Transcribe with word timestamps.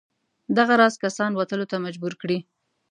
دغه 0.57 0.73
راز 0.81 0.95
کسان 1.03 1.31
وتلو 1.35 1.65
ته 1.71 1.77
مجبور 1.85 2.13
کړي. 2.21 2.37